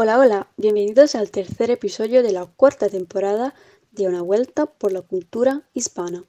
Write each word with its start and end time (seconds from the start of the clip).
Hola, 0.00 0.16
hola, 0.20 0.46
bienvenidos 0.56 1.16
al 1.16 1.32
tercer 1.32 1.72
episodio 1.72 2.22
de 2.22 2.30
la 2.30 2.46
cuarta 2.46 2.88
temporada 2.88 3.52
de 3.90 4.06
Una 4.06 4.22
Vuelta 4.22 4.66
por 4.66 4.92
la 4.92 5.02
Cultura 5.02 5.62
Hispana. 5.74 6.22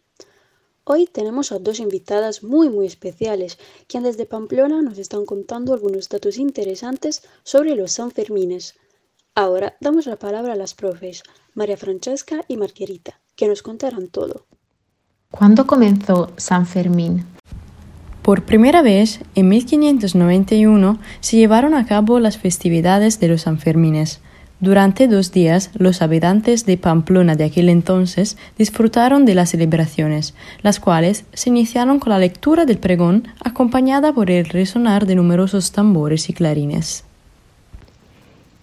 Hoy 0.85 1.05
tenemos 1.05 1.51
a 1.51 1.59
dos 1.59 1.79
invitadas 1.79 2.41
muy 2.41 2.69
muy 2.69 2.87
especiales, 2.87 3.59
quien 3.85 4.01
desde 4.01 4.25
Pamplona 4.25 4.81
nos 4.81 4.97
están 4.97 5.23
contando 5.27 5.75
algunos 5.75 6.09
datos 6.09 6.39
interesantes 6.39 7.21
sobre 7.43 7.75
los 7.75 7.91
Sanfermines. 7.91 8.73
Ahora 9.35 9.77
damos 9.81 10.07
la 10.07 10.15
palabra 10.15 10.53
a 10.53 10.55
las 10.55 10.73
profes, 10.73 11.21
María 11.53 11.77
Francesca 11.77 12.43
y 12.47 12.57
Marguerita, 12.57 13.21
que 13.35 13.47
nos 13.47 13.61
contarán 13.61 14.07
todo. 14.07 14.47
¿Cuándo 15.29 15.67
comenzó 15.67 16.31
San 16.37 16.65
Fermín? 16.65 17.23
Por 18.29 18.43
primera 18.43 18.83
vez, 18.83 19.21
en 19.33 19.49
1591, 19.49 20.99
se 21.19 21.37
llevaron 21.37 21.73
a 21.73 21.87
cabo 21.87 22.19
las 22.19 22.37
festividades 22.37 23.19
de 23.19 23.27
los 23.27 23.41
Sanfermines. 23.41 24.19
Durante 24.59 25.07
dos 25.07 25.31
días, 25.31 25.71
los 25.73 26.03
habitantes 26.03 26.67
de 26.67 26.77
Pamplona 26.77 27.35
de 27.35 27.45
aquel 27.45 27.69
entonces 27.69 28.37
disfrutaron 28.55 29.25
de 29.25 29.33
las 29.33 29.49
celebraciones, 29.49 30.35
las 30.61 30.79
cuales 30.79 31.25
se 31.33 31.49
iniciaron 31.49 31.97
con 31.97 32.11
la 32.11 32.19
lectura 32.19 32.65
del 32.65 32.77
pregón 32.77 33.27
acompañada 33.43 34.13
por 34.13 34.29
el 34.29 34.45
resonar 34.45 35.07
de 35.07 35.15
numerosos 35.15 35.71
tambores 35.71 36.29
y 36.29 36.33
clarines. 36.33 37.05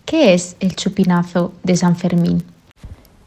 ¿Qué 0.05 0.33
es 0.33 0.55
el 0.61 0.77
chupinazo 0.77 1.53
de 1.65 1.75
San 1.77 1.97
Fermín? 1.97 2.45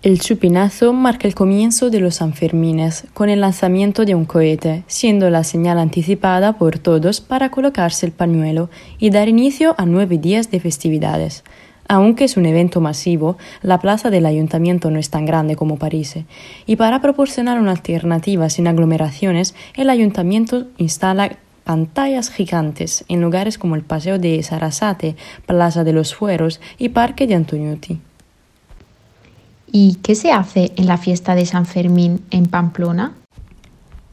El 0.01 0.21
chupinazo 0.21 0.93
marca 0.93 1.27
el 1.27 1.35
comienzo 1.35 1.89
de 1.89 1.99
los 1.99 2.15
Sanfermines 2.15 3.03
con 3.13 3.27
el 3.27 3.41
lanzamiento 3.41 4.05
de 4.05 4.15
un 4.15 4.23
cohete, 4.23 4.85
siendo 4.87 5.29
la 5.29 5.43
señal 5.43 5.77
anticipada 5.77 6.53
por 6.53 6.79
todos 6.79 7.19
para 7.19 7.51
colocarse 7.51 8.05
el 8.05 8.13
pañuelo 8.13 8.69
y 8.97 9.09
dar 9.09 9.27
inicio 9.27 9.75
a 9.77 9.85
nueve 9.85 10.17
días 10.17 10.51
de 10.51 10.61
festividades. 10.61 11.43
Aunque 11.89 12.23
es 12.23 12.37
un 12.37 12.45
evento 12.45 12.79
masivo, 12.79 13.37
la 13.61 13.81
plaza 13.81 14.09
del 14.09 14.25
ayuntamiento 14.25 14.89
no 14.89 14.99
es 14.99 15.09
tan 15.09 15.25
grande 15.25 15.57
como 15.57 15.75
parece, 15.75 16.23
y 16.65 16.77
para 16.77 17.01
proporcionar 17.01 17.59
una 17.59 17.71
alternativa 17.71 18.49
sin 18.49 18.67
aglomeraciones, 18.67 19.53
el 19.75 19.89
ayuntamiento 19.89 20.67
instala 20.77 21.35
pantallas 21.65 22.29
gigantes 22.29 23.03
en 23.09 23.19
lugares 23.19 23.57
como 23.57 23.75
el 23.75 23.81
Paseo 23.81 24.17
de 24.17 24.41
Sarasate, 24.43 25.17
Plaza 25.45 25.83
de 25.83 25.91
los 25.91 26.15
Fueros 26.15 26.61
y 26.77 26.87
Parque 26.87 27.27
de 27.27 27.35
Antoniuti. 27.35 27.99
¿Y 29.71 29.95
qué 29.95 30.15
se 30.15 30.31
hace 30.31 30.71
en 30.77 30.87
la 30.87 30.97
fiesta 30.97 31.35
de 31.35 31.45
San 31.45 31.67
Fermín 31.67 32.25
en 32.31 32.47
Pamplona? 32.47 33.13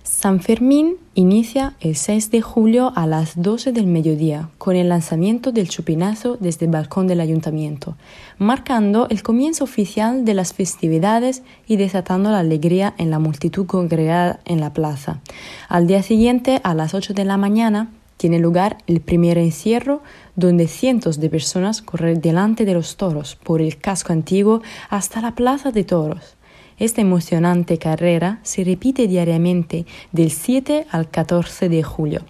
San 0.02 0.40
Fermín 0.40 0.96
inicia 1.14 1.74
el 1.80 1.96
6 1.96 2.30
de 2.30 2.42
julio 2.42 2.92
a 2.94 3.06
las 3.06 3.40
12 3.40 3.72
del 3.72 3.86
mediodía 3.86 4.50
con 4.58 4.76
el 4.76 4.90
lanzamiento 4.90 5.52
del 5.52 5.68
chupinazo 5.68 6.36
desde 6.38 6.66
el 6.66 6.72
balcón 6.72 7.06
del 7.06 7.20
ayuntamiento, 7.20 7.96
marcando 8.38 9.08
el 9.08 9.22
comienzo 9.22 9.64
oficial 9.64 10.26
de 10.26 10.34
las 10.34 10.52
festividades 10.52 11.42
y 11.66 11.76
desatando 11.76 12.30
la 12.30 12.41
alegría 12.41 12.94
en 12.98 13.10
la 13.10 13.18
multitud 13.18 13.66
congregada 13.66 14.41
en 14.44 14.60
la 14.60 14.74
plaza. 14.74 15.20
Al 15.68 15.86
día 15.86 16.02
siguiente, 16.02 16.60
a 16.64 16.74
las 16.74 16.92
8 16.92 17.14
de 17.14 17.24
la 17.24 17.38
mañana, 17.38 17.91
tiene 18.17 18.39
lugar 18.39 18.78
el 18.86 19.00
primer 19.00 19.39
encierro 19.39 20.03
donde 20.34 20.69
cientos 20.69 21.20
de 21.20 21.31
personas 21.31 21.83
corren 21.83 22.20
delante 22.20 22.64
de 22.64 22.75
los 22.75 22.97
toros 22.97 23.36
por 23.36 23.61
el 23.61 23.77
casco 23.77 24.12
antiguo 24.12 24.62
hasta 24.89 25.20
la 25.20 25.34
plaza 25.34 25.71
de 25.71 25.84
toros. 25.84 26.37
Esta 26.78 27.00
emocionante 27.00 27.78
carrera 27.78 28.38
se 28.43 28.62
repite 28.62 29.09
diariamente 29.09 29.87
del 30.12 30.31
7 30.31 30.87
al 30.91 31.09
14 31.09 31.71
de 31.71 31.82
julio, 31.82 32.21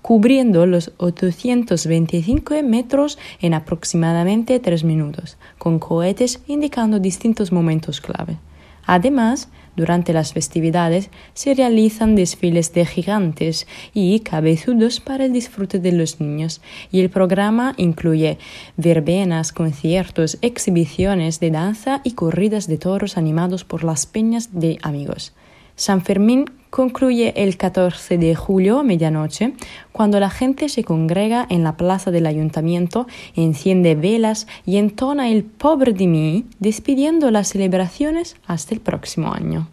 cubriendo 0.00 0.64
los 0.66 0.92
825 0.98 2.62
metros 2.62 3.18
en 3.40 3.54
aproximadamente 3.54 4.60
3 4.60 4.84
minutos, 4.84 5.38
con 5.58 5.80
cohetes 5.80 6.40
indicando 6.46 7.00
distintos 7.00 7.50
momentos 7.50 8.00
clave. 8.00 8.38
Además, 8.86 9.48
durante 9.76 10.14
las 10.14 10.32
festividades 10.32 11.10
se 11.34 11.54
realizan 11.54 12.14
desfiles 12.14 12.72
de 12.72 12.86
gigantes 12.86 13.66
y 13.92 14.20
cabezudos 14.20 15.00
para 15.00 15.26
el 15.26 15.32
disfrute 15.32 15.78
de 15.78 15.92
los 15.92 16.18
niños 16.18 16.62
y 16.90 17.00
el 17.00 17.10
programa 17.10 17.74
incluye 17.76 18.38
verbenas, 18.76 19.52
conciertos, 19.52 20.38
exhibiciones 20.40 21.40
de 21.40 21.50
danza 21.50 22.00
y 22.04 22.12
corridas 22.12 22.68
de 22.68 22.78
toros 22.78 23.18
animados 23.18 23.64
por 23.64 23.84
las 23.84 24.06
peñas 24.06 24.58
de 24.58 24.78
amigos. 24.82 25.34
San 25.74 26.00
Fermín 26.00 26.46
concluye 26.70 27.32
el 27.36 27.56
14 27.56 28.18
de 28.18 28.34
julio 28.34 28.82
medianoche, 28.82 29.54
cuando 29.92 30.20
la 30.20 30.30
gente 30.30 30.68
se 30.68 30.84
congrega 30.84 31.46
en 31.48 31.64
la 31.64 31.76
plaza 31.76 32.10
del 32.10 32.26
ayuntamiento, 32.26 33.06
enciende 33.34 33.94
velas 33.94 34.46
y 34.64 34.76
entona 34.76 35.28
el 35.28 35.44
pobre 35.44 35.92
de 35.92 36.06
mí, 36.06 36.46
despidiendo 36.58 37.30
las 37.30 37.48
celebraciones 37.48 38.36
hasta 38.46 38.74
el 38.74 38.80
próximo 38.80 39.32
año. 39.32 39.68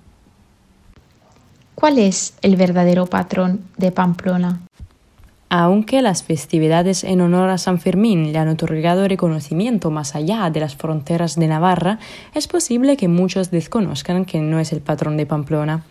¿Cuál 1.76 2.00
es 2.00 2.36
el 2.42 2.56
verdadero 2.56 3.08
patrón 3.08 3.62
de 3.78 3.92
Pamplona? 3.92 4.62
Aunque 5.56 6.02
las 6.02 6.24
festividades 6.24 7.04
en 7.04 7.22
honor 7.22 7.52
a 7.52 7.60
San 7.60 7.80
Fermín 7.80 8.34
le 8.34 8.40
han 8.40 8.48
otorgado 8.48 9.08
reconocimiento 9.08 9.92
más 9.92 10.16
allá 10.16 10.50
de 10.50 10.60
las 10.60 10.76
fronteras 10.76 11.36
de 11.36 11.46
Navarra, 11.46 12.00
es 12.34 12.48
posible 12.48 12.98
que 12.98 13.08
muchos 13.08 13.52
desconozcan 13.52 14.26
que 14.26 14.40
no 14.40 14.60
es 14.60 14.74
el 14.74 14.82
patrón 14.82 15.16
de 15.16 15.28
Pamplona. 15.28 15.86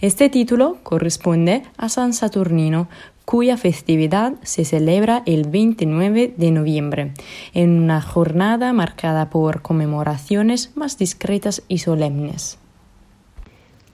Este 0.00 0.28
título 0.30 0.78
corresponde 0.82 1.62
a 1.76 1.88
San 1.88 2.12
Saturnino, 2.12 2.88
cuya 3.24 3.56
festividad 3.56 4.32
se 4.42 4.64
celebra 4.64 5.22
el 5.26 5.48
29 5.48 6.34
de 6.36 6.50
noviembre, 6.50 7.12
en 7.52 7.80
una 7.80 8.02
jornada 8.02 8.72
marcada 8.72 9.30
por 9.30 9.62
conmemoraciones 9.62 10.72
más 10.74 10.98
discretas 10.98 11.62
y 11.68 11.78
solemnes. 11.78 12.58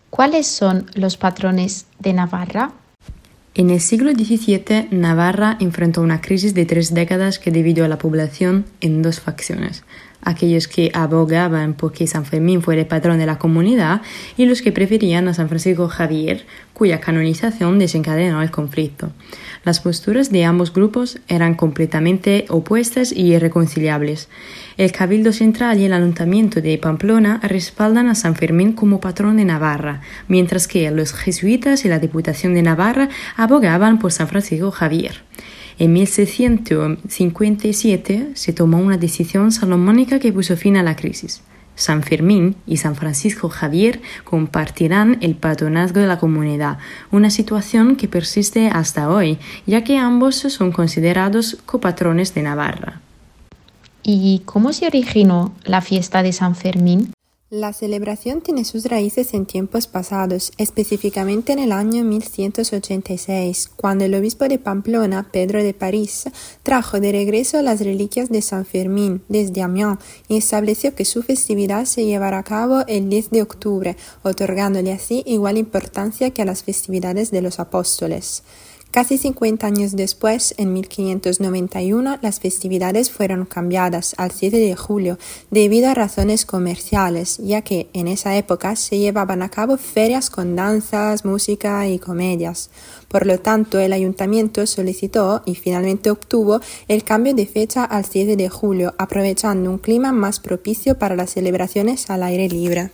¿Cuáles 0.08 0.46
son 0.46 0.86
los 0.94 1.18
patrones 1.18 1.88
de 1.98 2.14
Navarra? 2.14 2.72
En 3.60 3.68
el 3.68 3.82
siglo 3.82 4.12
XVII, 4.12 4.88
Navarra 4.90 5.58
enfrentó 5.60 6.00
una 6.00 6.22
crisis 6.22 6.54
de 6.54 6.64
tres 6.64 6.94
décadas 6.94 7.38
que 7.38 7.50
dividió 7.50 7.84
a 7.84 7.88
la 7.88 7.98
población 7.98 8.64
en 8.80 9.02
dos 9.02 9.20
facciones 9.20 9.84
aquellos 10.22 10.68
que 10.68 10.90
abogaban 10.94 11.74
por 11.74 11.92
que 11.92 12.06
San 12.06 12.24
Fermín 12.24 12.62
fuera 12.62 12.82
el 12.82 12.86
patrón 12.86 13.18
de 13.18 13.26
la 13.26 13.38
comunidad 13.38 14.02
y 14.36 14.46
los 14.46 14.62
que 14.62 14.72
preferían 14.72 15.28
a 15.28 15.34
San 15.34 15.48
Francisco 15.48 15.88
Javier, 15.88 16.44
cuya 16.72 17.00
canonización 17.00 17.78
desencadenó 17.78 18.42
el 18.42 18.50
conflicto. 18.50 19.10
Las 19.64 19.80
posturas 19.80 20.30
de 20.30 20.44
ambos 20.44 20.72
grupos 20.72 21.18
eran 21.28 21.54
completamente 21.54 22.46
opuestas 22.48 23.12
y 23.12 23.34
irreconciliables. 23.34 24.28
El 24.78 24.92
Cabildo 24.92 25.32
Central 25.32 25.78
y 25.78 25.84
el 25.84 25.92
Ayuntamiento 25.92 26.62
de 26.62 26.78
Pamplona 26.78 27.40
respaldan 27.42 28.08
a 28.08 28.14
San 28.14 28.34
Fermín 28.34 28.72
como 28.72 29.00
patrón 29.00 29.36
de 29.36 29.44
Navarra, 29.44 30.00
mientras 30.28 30.66
que 30.66 30.90
los 30.90 31.12
jesuitas 31.12 31.84
y 31.84 31.88
la 31.88 31.98
Diputación 31.98 32.54
de 32.54 32.62
Navarra 32.62 33.10
abogaban 33.36 33.98
por 33.98 34.12
San 34.12 34.28
Francisco 34.28 34.70
Javier. 34.70 35.22
En 35.80 35.92
1657 35.94 38.30
se 38.34 38.52
tomó 38.52 38.76
una 38.76 38.98
decisión 38.98 39.50
salomónica 39.50 40.18
que 40.18 40.30
puso 40.30 40.58
fin 40.58 40.76
a 40.76 40.82
la 40.82 40.94
crisis. 40.94 41.40
San 41.74 42.02
Fermín 42.02 42.56
y 42.66 42.76
San 42.76 42.96
Francisco 42.96 43.48
Javier 43.48 44.02
compartirán 44.24 45.16
el 45.22 45.36
patronazgo 45.36 46.00
de 46.00 46.06
la 46.06 46.18
comunidad, 46.18 46.76
una 47.10 47.30
situación 47.30 47.96
que 47.96 48.08
persiste 48.08 48.68
hasta 48.68 49.08
hoy, 49.08 49.38
ya 49.66 49.82
que 49.82 49.96
ambos 49.96 50.36
son 50.36 50.70
considerados 50.70 51.56
copatrones 51.64 52.34
de 52.34 52.42
Navarra. 52.42 53.00
¿Y 54.02 54.42
cómo 54.44 54.74
se 54.74 54.86
originó 54.86 55.54
la 55.64 55.80
fiesta 55.80 56.22
de 56.22 56.34
San 56.34 56.56
Fermín? 56.56 57.14
La 57.52 57.72
celebración 57.72 58.42
tiene 58.42 58.64
sus 58.64 58.84
raíces 58.84 59.34
en 59.34 59.44
tiempos 59.44 59.88
pasados, 59.88 60.52
específicamente 60.56 61.52
en 61.52 61.58
el 61.58 61.72
año 61.72 62.04
1186, 62.04 63.72
cuando 63.74 64.04
el 64.04 64.14
obispo 64.14 64.46
de 64.46 64.60
Pamplona, 64.60 65.28
Pedro 65.32 65.60
de 65.60 65.74
París, 65.74 66.28
trajo 66.62 67.00
de 67.00 67.10
regreso 67.10 67.60
las 67.60 67.80
reliquias 67.80 68.28
de 68.28 68.40
San 68.40 68.64
Fermín 68.64 69.24
desde 69.28 69.62
Amiens 69.62 69.98
y 70.28 70.36
estableció 70.36 70.94
que 70.94 71.04
su 71.04 71.24
festividad 71.24 71.86
se 71.86 72.04
llevará 72.04 72.38
a 72.38 72.44
cabo 72.44 72.84
el 72.86 73.08
10 73.08 73.30
de 73.30 73.42
octubre, 73.42 73.96
otorgándole 74.22 74.92
así 74.92 75.24
igual 75.26 75.58
importancia 75.58 76.30
que 76.30 76.42
a 76.42 76.44
las 76.44 76.62
festividades 76.62 77.32
de 77.32 77.42
los 77.42 77.58
apóstoles. 77.58 78.44
Casi 78.90 79.18
50 79.18 79.68
años 79.68 79.94
después, 79.94 80.52
en 80.58 80.72
1591, 80.72 82.18
las 82.22 82.40
festividades 82.40 83.08
fueron 83.08 83.44
cambiadas 83.44 84.16
al 84.18 84.32
7 84.32 84.56
de 84.56 84.74
julio 84.74 85.16
debido 85.52 85.88
a 85.88 85.94
razones 85.94 86.44
comerciales, 86.44 87.38
ya 87.38 87.62
que 87.62 87.88
en 87.92 88.08
esa 88.08 88.36
época 88.36 88.74
se 88.74 88.98
llevaban 88.98 89.42
a 89.42 89.48
cabo 89.48 89.76
ferias 89.76 90.28
con 90.28 90.56
danzas, 90.56 91.24
música 91.24 91.86
y 91.86 92.00
comedias. 92.00 92.70
Por 93.06 93.26
lo 93.26 93.38
tanto, 93.38 93.78
el 93.78 93.92
ayuntamiento 93.92 94.66
solicitó 94.66 95.42
y 95.46 95.54
finalmente 95.54 96.10
obtuvo 96.10 96.60
el 96.88 97.04
cambio 97.04 97.32
de 97.32 97.46
fecha 97.46 97.84
al 97.84 98.04
7 98.04 98.34
de 98.34 98.48
julio, 98.48 98.94
aprovechando 98.98 99.70
un 99.70 99.78
clima 99.78 100.10
más 100.10 100.40
propicio 100.40 100.98
para 100.98 101.14
las 101.14 101.30
celebraciones 101.30 102.10
al 102.10 102.24
aire 102.24 102.48
libre. 102.48 102.90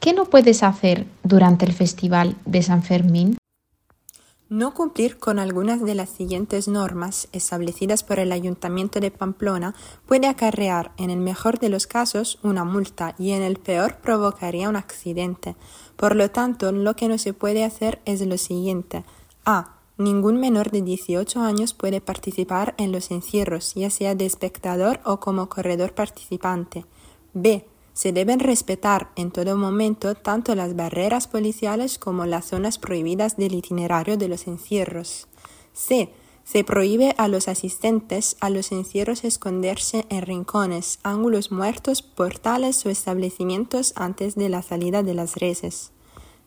¿Qué 0.00 0.12
no 0.12 0.24
puedes 0.24 0.64
hacer 0.64 1.06
durante 1.22 1.66
el 1.66 1.72
Festival 1.72 2.34
de 2.46 2.62
San 2.62 2.82
Fermín? 2.82 3.39
No 4.50 4.74
cumplir 4.74 5.16
con 5.20 5.38
algunas 5.38 5.80
de 5.80 5.94
las 5.94 6.10
siguientes 6.10 6.66
normas 6.66 7.28
establecidas 7.30 8.02
por 8.02 8.18
el 8.18 8.32
Ayuntamiento 8.32 8.98
de 8.98 9.12
Pamplona 9.12 9.76
puede 10.06 10.26
acarrear, 10.26 10.90
en 10.96 11.10
el 11.10 11.20
mejor 11.20 11.60
de 11.60 11.68
los 11.68 11.86
casos, 11.86 12.40
una 12.42 12.64
multa 12.64 13.14
y 13.16 13.30
en 13.30 13.42
el 13.42 13.58
peor 13.58 13.98
provocaría 13.98 14.68
un 14.68 14.74
accidente. 14.74 15.54
Por 15.94 16.16
lo 16.16 16.32
tanto, 16.32 16.72
lo 16.72 16.96
que 16.96 17.06
no 17.06 17.16
se 17.16 17.32
puede 17.32 17.62
hacer 17.62 18.00
es 18.06 18.26
lo 18.26 18.36
siguiente. 18.38 19.04
A. 19.44 19.76
Ningún 19.98 20.40
menor 20.40 20.72
de 20.72 20.82
18 20.82 21.40
años 21.42 21.72
puede 21.72 22.00
participar 22.00 22.74
en 22.76 22.90
los 22.90 23.12
encierros, 23.12 23.74
ya 23.76 23.88
sea 23.88 24.16
de 24.16 24.26
espectador 24.26 24.98
o 25.04 25.20
como 25.20 25.48
corredor 25.48 25.94
participante. 25.94 26.86
B. 27.34 27.69
Se 28.00 28.14
deben 28.14 28.40
respetar 28.40 29.10
en 29.14 29.30
todo 29.30 29.58
momento 29.58 30.14
tanto 30.14 30.54
las 30.54 30.74
barreras 30.74 31.28
policiales 31.28 31.98
como 31.98 32.24
las 32.24 32.46
zonas 32.46 32.78
prohibidas 32.78 33.36
del 33.36 33.54
itinerario 33.54 34.16
de 34.16 34.26
los 34.26 34.46
encierros. 34.46 35.28
C. 35.74 36.08
Se 36.42 36.64
prohíbe 36.64 37.14
a 37.18 37.28
los 37.28 37.46
asistentes 37.46 38.38
a 38.40 38.48
los 38.48 38.72
encierros 38.72 39.22
esconderse 39.24 40.06
en 40.08 40.22
rincones, 40.22 40.98
ángulos 41.02 41.52
muertos, 41.52 42.00
portales 42.00 42.86
o 42.86 42.88
establecimientos 42.88 43.92
antes 43.96 44.34
de 44.34 44.48
la 44.48 44.62
salida 44.62 45.02
de 45.02 45.12
las 45.12 45.36
reses. 45.36 45.92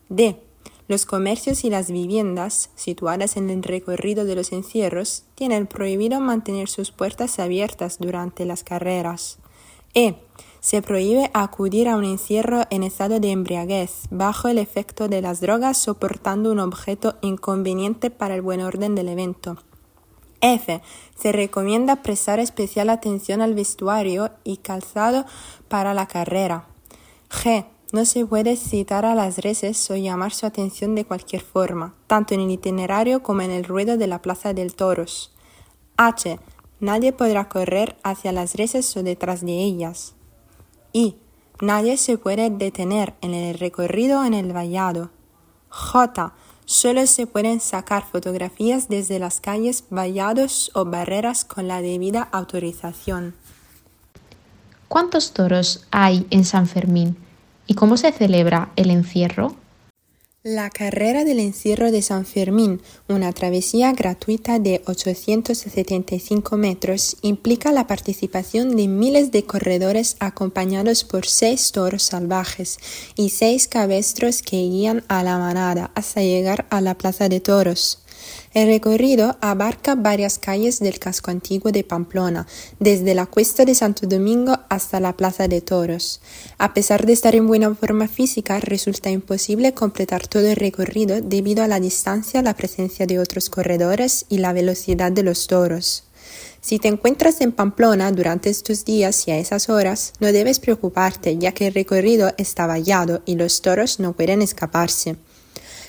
D. 0.09 0.41
Los 0.87 1.05
comercios 1.05 1.65
y 1.65 1.69
las 1.69 1.91
viviendas 1.91 2.71
situadas 2.73 3.37
en 3.37 3.51
el 3.51 3.61
recorrido 3.61 4.25
de 4.25 4.33
los 4.33 4.53
encierros 4.53 5.25
tienen 5.35 5.67
prohibido 5.67 6.19
mantener 6.19 6.67
sus 6.67 6.89
puertas 6.89 7.37
abiertas 7.37 7.99
durante 7.99 8.43
las 8.45 8.63
carreras. 8.63 9.37
E. 9.93 10.15
Se 10.63 10.81
prohíbe 10.81 11.29
acudir 11.33 11.89
a 11.89 11.97
un 11.97 12.05
encierro 12.05 12.61
en 12.69 12.83
estado 12.83 13.19
de 13.19 13.31
embriaguez, 13.31 14.03
bajo 14.11 14.47
el 14.47 14.57
efecto 14.57 15.09
de 15.09 15.21
las 15.21 15.41
drogas, 15.41 15.77
soportando 15.77 16.53
un 16.53 16.59
objeto 16.59 17.17
inconveniente 17.19 18.09
para 18.09 18.35
el 18.35 18.41
buen 18.41 18.61
orden 18.61 18.95
del 18.95 19.09
evento. 19.09 19.57
F. 20.39 20.81
Se 21.19 21.33
recomienda 21.33 21.97
prestar 21.97 22.39
especial 22.39 22.89
atención 22.89 23.41
al 23.41 23.55
vestuario 23.55 24.31
y 24.45 24.55
calzado 24.55 25.25
para 25.67 25.93
la 25.93 26.07
carrera. 26.07 26.65
G. 27.29 27.65
No 27.91 28.05
se 28.05 28.25
puede 28.25 28.55
citar 28.55 29.05
a 29.05 29.15
las 29.15 29.39
reses 29.39 29.91
o 29.91 29.97
llamar 29.97 30.31
su 30.31 30.45
atención 30.45 30.95
de 30.95 31.03
cualquier 31.03 31.41
forma, 31.41 31.93
tanto 32.07 32.35
en 32.35 32.39
el 32.39 32.51
itinerario 32.51 33.21
como 33.21 33.41
en 33.41 33.51
el 33.51 33.65
ruedo 33.65 33.97
de 33.97 34.07
la 34.07 34.21
Plaza 34.21 34.53
del 34.53 34.75
Toros. 34.75 35.33
H. 35.97 36.39
Nadie 36.79 37.11
podrá 37.11 37.49
correr 37.49 37.97
hacia 38.03 38.31
las 38.31 38.55
reses 38.55 38.95
o 38.95 39.03
detrás 39.03 39.41
de 39.45 39.61
ellas 39.61 40.15
y 40.93 41.17
nadie 41.59 41.97
se 41.97 42.17
puede 42.17 42.49
detener 42.49 43.15
en 43.21 43.33
el 43.33 43.59
recorrido 43.59 44.23
en 44.23 44.33
el 44.33 44.53
vallado. 44.53 45.09
J. 45.69 46.33
Solo 46.65 47.05
se 47.07 47.27
pueden 47.27 47.59
sacar 47.59 48.05
fotografías 48.09 48.87
desde 48.87 49.19
las 49.19 49.41
calles, 49.41 49.83
vallados 49.89 50.71
o 50.73 50.85
barreras 50.85 51.43
con 51.43 51.67
la 51.67 51.81
debida 51.81 52.29
autorización. 52.31 53.35
¿Cuántos 54.87 55.33
toros 55.33 55.85
hay 55.91 56.25
en 56.29 56.45
San 56.45 56.67
Fermín? 56.67 57.17
¿Y 57.67 57.73
cómo 57.73 57.97
se 57.97 58.11
celebra 58.11 58.71
el 58.75 58.91
encierro? 58.91 59.55
La 60.45 60.69
carrera 60.69 61.23
del 61.23 61.39
encierro 61.39 61.89
de 61.89 62.01
San 62.01 62.25
Fermín, 62.25 62.81
una 63.07 63.31
travesía 63.31 63.93
gratuita 63.93 64.59
de 64.59 64.81
875 64.87 66.57
metros, 66.57 67.15
implica 67.21 67.71
la 67.71 67.87
participación 67.87 68.75
de 68.75 68.89
miles 68.89 69.31
de 69.31 69.45
corredores 69.45 70.17
acompañados 70.19 71.05
por 71.05 71.27
seis 71.27 71.71
toros 71.71 72.03
salvajes 72.03 72.77
y 73.15 73.29
seis 73.29 73.69
cabestros 73.69 74.41
que 74.41 74.57
guían 74.57 75.05
a 75.07 75.23
la 75.23 75.37
manada 75.37 75.91
hasta 75.95 76.19
llegar 76.19 76.65
a 76.71 76.81
la 76.81 76.97
plaza 76.97 77.29
de 77.29 77.39
toros. 77.39 78.02
El 78.53 78.67
recorrido 78.67 79.35
abarca 79.41 79.95
varias 79.95 80.37
calles 80.37 80.79
del 80.79 80.99
casco 80.99 81.31
antiguo 81.31 81.71
de 81.71 81.83
Pamplona, 81.83 82.45
desde 82.79 83.15
la 83.15 83.25
cuesta 83.25 83.65
de 83.65 83.73
Santo 83.73 84.05
Domingo 84.05 84.59
hasta 84.69 84.99
la 84.99 85.17
Plaza 85.17 85.47
de 85.47 85.61
Toros. 85.61 86.21
A 86.59 86.75
pesar 86.75 87.07
de 87.07 87.13
estar 87.13 87.33
en 87.33 87.47
buena 87.47 87.73
forma 87.73 88.07
física, 88.07 88.59
resulta 88.59 89.09
imposible 89.09 89.73
completar 89.73 90.27
todo 90.27 90.47
el 90.47 90.55
recorrido 90.55 91.19
debido 91.19 91.63
a 91.63 91.67
la 91.67 91.79
distancia, 91.79 92.43
la 92.43 92.53
presencia 92.53 93.07
de 93.07 93.17
otros 93.17 93.49
corredores 93.49 94.27
y 94.29 94.37
la 94.37 94.53
velocidad 94.53 95.11
de 95.11 95.23
los 95.23 95.47
toros. 95.47 96.03
Si 96.61 96.77
te 96.77 96.89
encuentras 96.89 97.41
en 97.41 97.53
Pamplona 97.53 98.11
durante 98.11 98.51
estos 98.51 98.85
días 98.85 99.27
y 99.27 99.31
a 99.31 99.39
esas 99.39 99.67
horas, 99.67 100.13
no 100.19 100.31
debes 100.31 100.59
preocuparte, 100.59 101.39
ya 101.39 101.53
que 101.53 101.67
el 101.67 101.73
recorrido 101.73 102.31
está 102.37 102.67
vallado 102.67 103.23
y 103.25 103.35
los 103.35 103.63
toros 103.63 103.99
no 103.99 104.13
pueden 104.13 104.43
escaparse. 104.43 105.15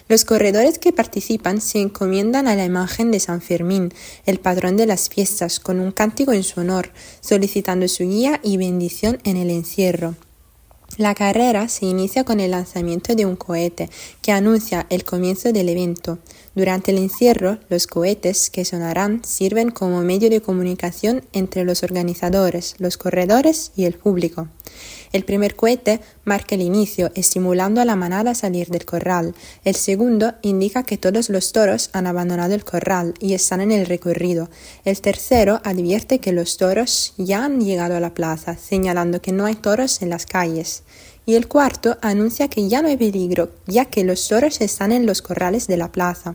Los 0.07 0.27
corredores 0.27 0.79
que 0.79 0.93
participan 0.93 1.63
se 1.63 1.81
encomiendan 1.81 2.47
a 2.47 2.55
la 2.55 2.67
imagen 2.67 3.11
de 3.11 3.21
San 3.21 3.41
Fermín, 3.41 3.93
el 4.27 4.39
patrón 4.39 4.77
de 4.77 4.85
las 4.85 5.09
fiestas, 5.09 5.61
con 5.61 5.81
un 5.81 5.93
cántico 5.93 6.33
en 6.33 6.43
su 6.43 6.61
honor, 6.61 6.91
solicitando 7.21 7.89
su 7.89 8.05
guía 8.05 8.39
y 8.43 8.59
bendición 8.59 9.19
en 9.25 9.39
el 9.39 9.49
encierro. 9.49 10.15
La 10.99 11.15
carrera 11.15 11.69
se 11.69 11.87
inicia 11.87 12.23
con 12.23 12.39
el 12.39 12.53
lanzamiento 12.53 13.17
de 13.17 13.27
un 13.27 13.35
cohete 13.35 13.91
que 14.23 14.31
anuncia 14.31 14.87
el 14.91 15.05
comienzo 15.05 15.53
del 15.53 15.69
evento. 15.69 16.19
Durante 16.55 16.93
el 16.93 16.99
encierro, 16.99 17.59
los 17.69 17.89
cohetes 17.89 18.49
que 18.49 18.65
sonarán 18.65 19.25
sirven 19.25 19.71
como 19.71 20.03
medio 20.03 20.31
de 20.31 20.41
comunicación 20.41 21.25
entre 21.33 21.65
los 21.65 21.83
organizadores, 21.83 22.77
los 22.79 22.97
corredores 22.97 23.73
y 23.75 23.87
el 23.87 23.95
público. 23.95 24.49
El 25.15 25.25
primer 25.25 25.55
cohete 25.55 26.01
marca 26.25 26.57
el 26.57 26.61
inicio, 26.61 27.13
estimulando 27.15 27.81
a 27.81 27.85
la 27.85 27.95
manada 27.95 28.33
a 28.33 28.35
salir 28.35 28.67
del 28.67 28.85
corral. 28.85 29.37
El 29.65 29.77
segundo 29.77 30.35
indica 30.43 30.83
que 30.83 30.99
todos 30.99 31.31
los 31.31 31.53
toros 31.53 31.91
han 31.93 32.09
abandonado 32.09 32.53
el 32.53 32.65
corral 32.65 33.15
y 33.21 33.35
están 33.35 33.61
en 33.61 33.71
el 33.71 33.87
recorrido. 33.87 34.51
El 34.85 35.01
tercero 35.01 35.61
advierte 35.63 36.19
que 36.19 36.33
los 36.33 36.57
toros 36.57 37.15
ya 37.17 37.45
han 37.45 37.61
llegado 37.61 37.97
a 37.97 38.01
la 38.01 38.13
plaza, 38.13 38.57
señalando 38.57 39.23
que 39.23 39.31
no 39.31 39.45
hay 39.45 39.55
toros 39.55 40.03
en 40.03 40.11
las 40.11 40.27
calles. 40.27 40.83
Y 41.27 41.37
el 41.37 41.47
cuarto 41.47 41.97
anuncia 42.03 42.49
que 42.49 42.69
ya 42.69 42.83
no 42.83 42.89
hay 42.89 42.97
peligro, 42.97 43.53
ya 43.69 43.85
que 43.85 44.03
los 44.03 44.27
toros 44.27 44.61
están 44.61 44.91
en 44.91 45.07
los 45.07 45.23
corrales 45.23 45.69
de 45.69 45.77
la 45.77 45.93
plaza. 45.93 46.35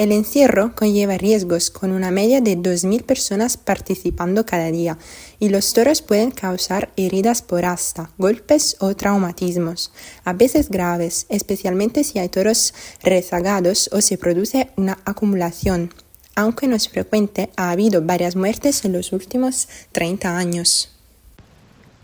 El 0.00 0.12
encierro 0.12 0.74
conlleva 0.74 1.18
riesgos 1.18 1.68
con 1.68 1.92
una 1.92 2.10
media 2.10 2.40
de 2.40 2.56
2.000 2.56 3.02
personas 3.04 3.58
participando 3.58 4.46
cada 4.46 4.70
día 4.70 4.96
y 5.38 5.50
los 5.50 5.74
toros 5.74 6.00
pueden 6.00 6.30
causar 6.30 6.90
heridas 6.96 7.42
por 7.42 7.66
asta, 7.66 8.10
golpes 8.16 8.78
o 8.80 8.96
traumatismos, 8.96 9.92
a 10.24 10.32
veces 10.32 10.70
graves, 10.70 11.26
especialmente 11.28 12.02
si 12.02 12.18
hay 12.18 12.30
toros 12.30 12.72
rezagados 13.02 13.90
o 13.92 14.00
se 14.00 14.16
produce 14.16 14.70
una 14.76 14.96
acumulación. 15.04 15.92
Aunque 16.34 16.66
no 16.66 16.76
es 16.76 16.88
frecuente, 16.88 17.50
ha 17.56 17.70
habido 17.70 18.00
varias 18.00 18.36
muertes 18.36 18.86
en 18.86 18.94
los 18.94 19.12
últimos 19.12 19.68
30 19.92 20.34
años. 20.34 20.96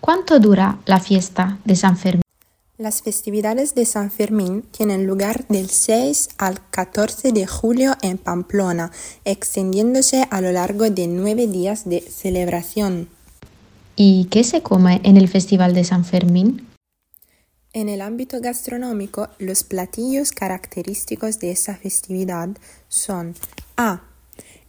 ¿Cuánto 0.00 0.38
dura 0.38 0.80
la 0.85 1.00
fiesta 1.00 1.61
de 1.64 1.76
San 1.76 1.97
Fermín? 1.97 2.25
Las 2.78 3.00
festividades 3.00 3.75
de 3.75 3.87
San 3.87 4.11
Fermín 4.11 4.61
tienen 4.71 5.06
lugar 5.06 5.49
del 5.49 5.71
6 5.71 6.28
al 6.37 6.61
14 6.68 7.33
de 7.33 7.47
julio 7.47 7.97
en 8.02 8.18
Pamplona, 8.18 8.92
extendiéndose 9.25 10.26
a 10.30 10.42
lo 10.42 10.52
largo 10.52 10.90
de 10.90 11.06
nueve 11.06 11.47
días 11.47 11.88
de 11.88 12.02
celebración. 12.02 13.09
¿Y 13.97 14.26
qué 14.26 14.45
se 14.45 14.61
come 14.61 15.00
en 15.04 15.16
el 15.16 15.26
Festival 15.26 15.73
de 15.73 15.85
San 15.85 16.04
Fermín? 16.04 16.66
En 17.73 17.88
el 17.88 18.02
ámbito 18.02 18.42
gastronómico, 18.42 19.30
los 19.38 19.64
platillos 19.64 20.33
característicos 20.33 21.38
de 21.40 21.52
esta 21.52 21.76
festividad 21.76 22.50
son 22.88 23.35
A. 23.78 24.02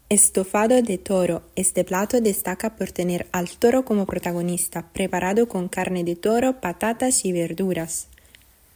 Estofado 0.10 0.82
de 0.82 0.98
toro. 0.98 1.42
Este 1.58 1.84
plato 1.84 2.22
destaca 2.22 2.78
por 2.78 2.94
tener 2.94 3.28
al 3.34 3.50
toro 3.50 3.84
como 3.84 4.06
protagonista, 4.06 4.88
preparado 4.94 5.50
con 5.50 5.68
carne 5.68 6.06
de 6.06 6.16
toro, 6.16 6.62
patatas 6.62 7.26
y 7.26 7.34
verduras. 7.34 8.08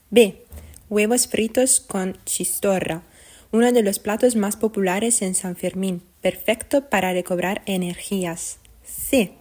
B. 0.10 0.44
Huevos 0.90 1.30
fritos 1.30 1.80
con 1.80 2.18
chistorra. 2.26 3.04
Uno 3.54 3.72
de 3.72 3.82
los 3.82 4.00
platos 4.00 4.36
más 4.36 4.58
populares 4.58 5.22
en 5.22 5.34
San 5.34 5.56
Fermín, 5.56 6.02
perfecto 6.20 6.90
para 6.90 7.14
recobrar 7.14 7.62
energías. 7.66 8.58
C. 8.84 9.32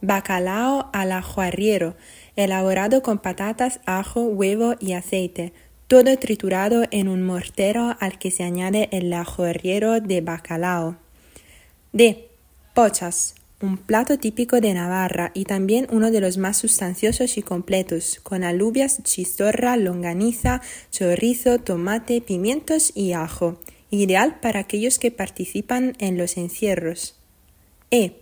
Bacalao 0.00 0.90
al 0.92 1.12
ajo 1.12 1.42
arriero, 1.42 1.94
elaborado 2.34 3.02
con 3.02 3.18
patatas, 3.18 3.78
ajo, 3.86 4.22
huevo 4.22 4.74
y 4.80 4.94
aceite, 4.94 5.52
todo 5.86 6.18
triturado 6.18 6.86
en 6.90 7.06
un 7.06 7.22
mortero 7.22 7.96
al 8.00 8.18
que 8.18 8.32
se 8.32 8.42
añade 8.42 8.88
el 8.90 9.12
ajo 9.12 9.44
arriero 9.44 10.00
de 10.00 10.22
bacalao. 10.22 11.05
D. 11.96 12.28
Pochas, 12.74 13.34
un 13.62 13.78
plato 13.78 14.18
típico 14.18 14.60
de 14.60 14.74
Navarra 14.74 15.30
y 15.32 15.44
también 15.44 15.86
uno 15.90 16.10
de 16.10 16.20
los 16.20 16.36
más 16.36 16.58
sustanciosos 16.58 17.38
y 17.38 17.42
completos, 17.42 18.20
con 18.22 18.44
alubias, 18.44 19.02
chistorra, 19.02 19.78
longaniza, 19.78 20.60
chorizo, 20.90 21.58
tomate, 21.58 22.20
pimientos 22.20 22.92
y 22.94 23.12
ajo, 23.12 23.62
ideal 23.88 24.40
para 24.40 24.60
aquellos 24.60 24.98
que 24.98 25.10
participan 25.10 25.94
en 25.98 26.18
los 26.18 26.36
encierros. 26.36 27.18
E. 27.90 28.12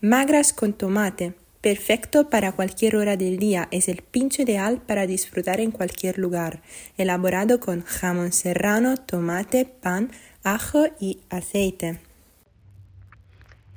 Magras 0.00 0.52
con 0.52 0.72
tomate, 0.72 1.34
perfecto 1.60 2.30
para 2.30 2.52
cualquier 2.52 2.94
hora 2.94 3.16
del 3.16 3.38
día, 3.38 3.66
es 3.72 3.88
el 3.88 4.02
pincho 4.02 4.42
ideal 4.42 4.80
para 4.86 5.08
disfrutar 5.08 5.58
en 5.58 5.72
cualquier 5.72 6.16
lugar, 6.18 6.62
elaborado 6.96 7.58
con 7.58 7.82
jamón 7.82 8.30
serrano, 8.30 8.96
tomate, 8.96 9.64
pan, 9.64 10.12
ajo 10.44 10.86
y 11.00 11.18
aceite. 11.28 11.98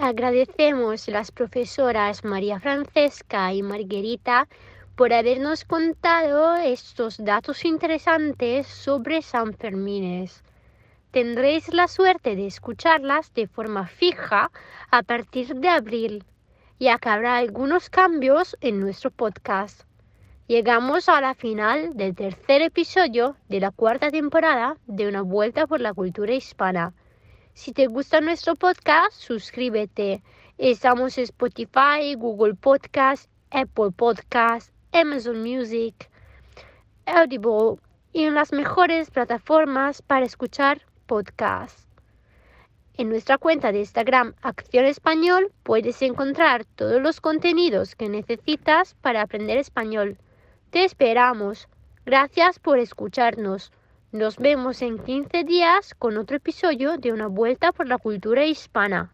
Agradecemos 0.01 1.09
las 1.09 1.29
profesoras 1.29 2.23
María 2.23 2.61
Francesca 2.61 3.51
y 3.53 3.61
Margarita 3.61 4.47
por 4.95 5.11
habernos 5.11 5.65
contado 5.65 6.55
estos 6.55 7.17
datos 7.17 7.65
interesantes 7.65 8.65
sobre 8.65 9.21
San 9.21 9.53
Fermines. 9.53 10.41
Tendréis 11.11 11.73
la 11.73 11.89
suerte 11.89 12.37
de 12.37 12.47
escucharlas 12.47 13.33
de 13.33 13.47
forma 13.47 13.87
fija 13.87 14.51
a 14.89 15.03
partir 15.03 15.53
de 15.55 15.67
abril, 15.67 16.23
ya 16.79 16.97
que 16.97 17.09
habrá 17.09 17.35
algunos 17.35 17.89
cambios 17.89 18.55
en 18.61 18.79
nuestro 18.79 19.11
podcast. 19.11 19.81
Llegamos 20.47 21.09
a 21.09 21.19
la 21.19 21.33
final 21.33 21.97
del 21.97 22.15
tercer 22.15 22.61
episodio 22.61 23.35
de 23.49 23.59
la 23.59 23.71
cuarta 23.71 24.09
temporada 24.09 24.77
de 24.87 25.09
Una 25.09 25.23
Vuelta 25.23 25.67
por 25.67 25.81
la 25.81 25.93
Cultura 25.93 26.33
Hispana. 26.33 26.93
Si 27.53 27.73
te 27.73 27.87
gusta 27.87 28.21
nuestro 28.21 28.55
podcast, 28.55 29.13
suscríbete. 29.13 30.23
Estamos 30.57 31.17
en 31.17 31.25
Spotify, 31.25 32.15
Google 32.15 32.55
Podcast, 32.55 33.29
Apple 33.51 33.91
Podcast, 33.95 34.73
Amazon 34.93 35.41
Music, 35.43 36.09
Audible 37.05 37.81
y 38.13 38.23
en 38.23 38.35
las 38.35 38.51
mejores 38.51 39.11
plataformas 39.11 40.01
para 40.01 40.25
escuchar 40.25 40.81
podcasts. 41.05 41.87
En 42.95 43.09
nuestra 43.09 43.37
cuenta 43.37 43.71
de 43.71 43.79
Instagram 43.79 44.33
Acción 44.41 44.85
Español 44.85 45.51
puedes 45.63 46.01
encontrar 46.01 46.65
todos 46.65 47.01
los 47.01 47.21
contenidos 47.21 47.95
que 47.95 48.09
necesitas 48.09 48.95
para 48.95 49.21
aprender 49.21 49.57
español. 49.57 50.17
Te 50.69 50.83
esperamos. 50.83 51.67
Gracias 52.05 52.59
por 52.59 52.79
escucharnos. 52.79 53.71
Nos 54.11 54.37
vemos 54.37 54.81
en 54.81 54.97
15 54.97 55.43
días 55.43 55.93
con 55.93 56.17
otro 56.17 56.37
episodio 56.37 56.97
de 56.97 57.13
Una 57.13 57.27
Vuelta 57.27 57.71
por 57.71 57.87
la 57.87 57.99
Cultura 57.99 58.43
Hispana. 58.43 59.13